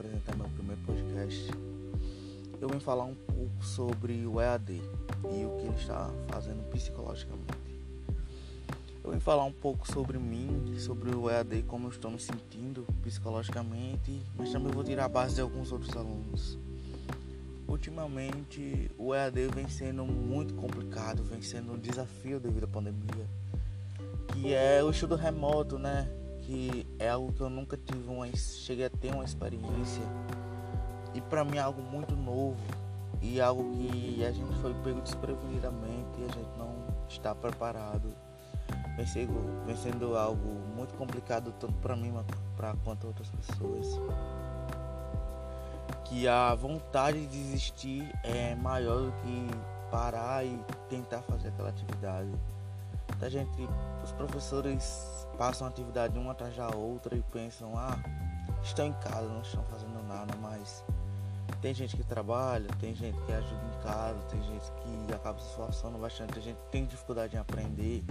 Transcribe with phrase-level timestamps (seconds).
[0.00, 1.50] apresentar meu primeiro podcast,
[2.60, 7.46] eu vim falar um pouco sobre o EAD e o que ele está fazendo psicologicamente.
[9.04, 12.84] Eu vim falar um pouco sobre mim, sobre o EAD, como eu estou me sentindo
[13.04, 16.58] psicologicamente, mas também vou tirar a base de alguns outros alunos.
[17.68, 23.28] Ultimamente, o EAD vem sendo muito complicado, vem sendo um desafio devido à pandemia,
[24.32, 26.19] que é o estudo remoto, né?
[26.50, 30.02] Que é algo que eu nunca tive uma, cheguei a ter uma experiência
[31.14, 32.56] e para mim é algo muito novo
[33.22, 36.74] e algo que a gente foi pego desprevenidamente e a gente não
[37.08, 38.12] está preparado.
[39.64, 42.12] Vem sendo algo muito complicado tanto para mim
[42.56, 43.86] para quanto outras pessoas.
[46.06, 49.48] Que a vontade de desistir é maior do que
[49.88, 52.32] parar e tentar fazer aquela atividade.
[53.22, 53.68] A gente,
[54.02, 57.98] os professores passam atividade uma atrás da outra e pensam, ah,
[58.62, 60.82] estão em casa, não estão fazendo nada, mas
[61.60, 65.48] tem gente que trabalha, tem gente que ajuda em casa, tem gente que acaba se
[65.48, 68.02] esforçando bastante, tem gente que tem dificuldade em aprender,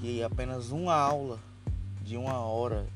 [0.00, 1.38] que apenas uma aula
[2.02, 2.86] de uma hora,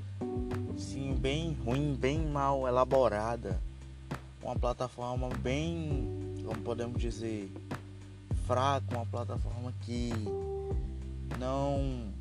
[0.79, 3.61] sim, bem ruim, bem mal elaborada,
[4.41, 7.53] uma plataforma bem, como podemos dizer,
[8.47, 10.13] fraca, uma plataforma que
[11.39, 12.13] não,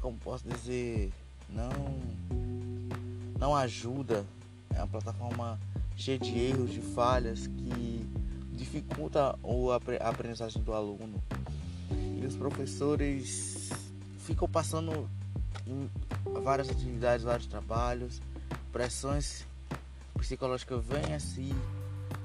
[0.00, 1.12] como posso dizer,
[1.48, 1.70] não,
[3.38, 4.24] não ajuda,
[4.74, 5.58] é uma plataforma
[5.96, 8.06] cheia de erros, de falhas que
[8.52, 9.38] dificulta
[10.00, 11.22] a aprendizagem do aluno.
[12.20, 13.70] E os professores
[14.18, 15.08] ficam passando
[16.42, 18.20] várias atividades, vários trabalhos,
[18.72, 19.44] pressões
[20.16, 21.52] psicológicas vêm assim,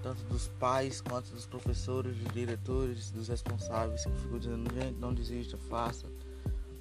[0.07, 5.13] tanto dos pais quanto dos professores, dos diretores, dos responsáveis que ficam dizendo, gente, não
[5.13, 6.07] desista, faça.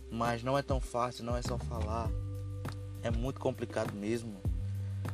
[0.09, 2.09] Mas não é tão fácil, não é só falar.
[3.03, 4.37] É muito complicado mesmo.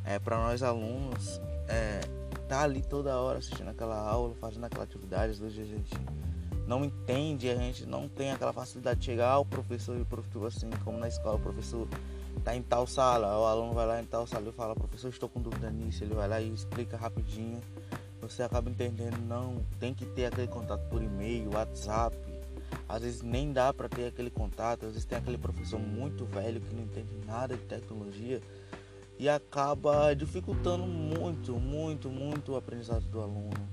[0.05, 2.01] É, para nós alunos, é,
[2.47, 5.93] tá ali toda hora assistindo aquela aula, fazendo aquela atividade, às vezes a gente
[6.67, 10.45] não entende, a gente não tem aquela facilidade de chegar ao professor e o professor
[10.45, 11.87] assim, como na escola, o professor
[12.43, 15.27] tá em tal sala, o aluno vai lá em tal sala e fala, professor, estou
[15.27, 17.59] com dúvida nisso, ele vai lá e explica rapidinho.
[18.23, 22.15] Você acaba entendendo, não, tem que ter aquele contato por e-mail, WhatsApp.
[22.87, 26.61] Às vezes nem dá para ter aquele contato, às vezes tem aquele professor muito velho
[26.61, 28.41] que não entende nada de tecnologia
[29.19, 33.69] e acaba dificultando muito, muito, muito o aprendizado do aluno.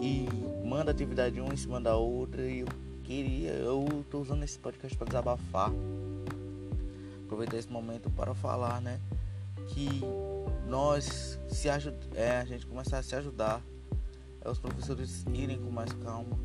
[0.00, 0.28] E
[0.64, 2.68] manda atividade uma em cima da outra e eu
[3.04, 5.72] queria, eu estou usando esse podcast para desabafar.
[7.24, 9.00] Aproveitar esse momento para falar, né,
[9.68, 10.00] que
[10.66, 11.68] nós se
[12.14, 13.62] é, a gente começar a se ajudar,
[14.40, 16.38] é os professores irem com mais calma.